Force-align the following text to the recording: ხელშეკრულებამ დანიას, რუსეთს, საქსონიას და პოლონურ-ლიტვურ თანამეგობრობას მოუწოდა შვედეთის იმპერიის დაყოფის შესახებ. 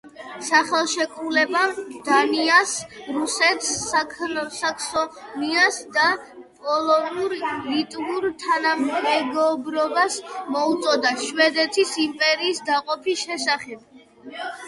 ხელშეკრულებამ 0.69 1.73
დანიას, 2.05 2.71
რუსეთს, 3.17 3.67
საქსონიას 4.55 5.77
და 5.99 6.07
პოლონურ-ლიტვურ 6.63 8.27
თანამეგობრობას 8.45 10.19
მოუწოდა 10.57 11.13
შვედეთის 11.27 11.95
იმპერიის 12.09 12.65
დაყოფის 12.73 13.27
შესახებ. 13.31 13.89